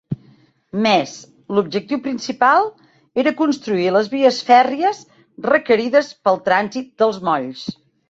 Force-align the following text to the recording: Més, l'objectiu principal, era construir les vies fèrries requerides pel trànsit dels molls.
Més, 0.85 1.11
l'objectiu 1.57 1.99
principal, 2.07 2.65
era 3.25 3.35
construir 3.43 3.87
les 3.99 4.11
vies 4.17 4.43
fèrries 4.51 5.05
requerides 5.53 6.13
pel 6.27 6.45
trànsit 6.53 6.93
dels 7.05 7.27
molls. 7.31 7.67